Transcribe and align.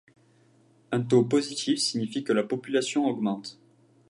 Un 0.91 1.01
taux 1.01 1.23
positif 1.23 1.77
signifie 1.77 2.23
que 2.23 2.33
la 2.33 2.41
population 2.43 3.05
augmente. 3.05 3.59